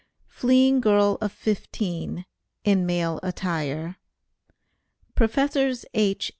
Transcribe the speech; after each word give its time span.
"FLEEING 0.29 0.81
GIRL 0.81 1.19
OF 1.21 1.31
FIFTEEN," 1.31 2.25
IN 2.63 2.87
MALE 2.87 3.19
ATTIRE. 3.21 3.97
PROFESSORS 5.13 5.85
H. 5.93 6.29